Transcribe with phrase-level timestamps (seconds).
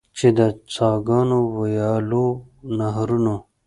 [0.17, 0.39] چې د
[0.75, 2.27] څاګانو، ویالو،
[2.77, 3.35] نهرونو.